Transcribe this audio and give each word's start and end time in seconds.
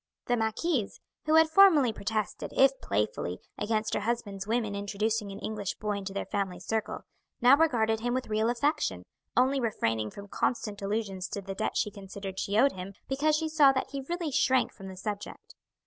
The 0.25 0.35
marquise, 0.35 0.99
who 1.25 1.35
had 1.35 1.47
formerly 1.51 1.93
protested, 1.93 2.51
if 2.57 2.71
playfully, 2.81 3.37
against 3.55 3.93
her 3.93 3.99
husband's 3.99 4.47
whim 4.47 4.65
in 4.65 4.73
introducing 4.73 5.31
an 5.31 5.37
English 5.37 5.75
boy 5.75 5.97
into 5.99 6.11
their 6.11 6.25
family 6.25 6.59
circle, 6.59 7.01
now 7.39 7.55
regarded 7.55 7.99
him 7.99 8.15
with 8.15 8.25
real 8.25 8.49
affection, 8.49 9.03
only 9.37 9.59
refraining 9.59 10.09
from 10.09 10.27
constant 10.27 10.81
allusions 10.81 11.27
to 11.27 11.41
the 11.43 11.53
debt 11.53 11.77
she 11.77 11.91
considered 11.91 12.39
she 12.39 12.57
owed 12.57 12.71
him 12.71 12.95
because 13.07 13.35
she 13.35 13.47
saw 13.47 13.71
that 13.73 13.91
he 13.91 14.01
really 14.09 14.31
shrank 14.31 14.73
from 14.73 14.87
the 14.87 14.97
subject. 14.97 15.53